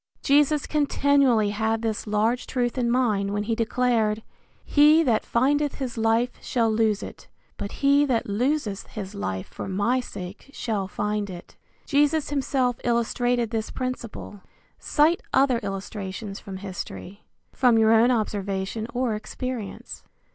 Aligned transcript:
Jesus 0.23 0.65
continually 0.65 1.51
had 1.51 1.83
this 1.83 2.07
large 2.07 2.47
truth 2.47 2.75
in 2.75 2.89
mind 2.89 3.29
when 3.31 3.43
he 3.43 3.53
declared, 3.53 4.23
"He 4.65 5.03
that 5.03 5.23
findeth 5.23 5.75
his 5.75 5.95
life 5.95 6.43
shall 6.43 6.71
lose 6.71 7.03
it, 7.03 7.27
but 7.55 7.73
he 7.85 8.03
that 8.07 8.27
loseth 8.27 8.87
his 8.87 9.13
life 9.13 9.45
for 9.47 9.67
my 9.67 9.99
sake 9.99 10.49
shall 10.53 10.87
find 10.87 11.29
it." 11.29 11.55
Jesus 11.85 12.31
himself 12.31 12.77
illustrated 12.83 13.51
this 13.51 13.69
principle. 13.69 14.41
Cite 14.79 15.21
other 15.35 15.59
illustrations 15.59 16.39
from 16.39 16.57
history. 16.57 17.27
From 17.53 17.77
your 17.77 17.91
own 17.91 18.09
observation 18.09 18.87
or 18.95 19.13
experience. 19.13 20.03